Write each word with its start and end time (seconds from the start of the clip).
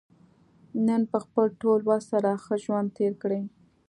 نن 0.87 1.01
په 1.11 1.17
خپل 1.23 1.45
ټول 1.61 1.79
وس 1.89 2.03
سره 2.13 2.29
ښه 2.43 2.55
ژوند 2.63 2.87
تېر 2.97 3.13
کړه. 3.21 3.39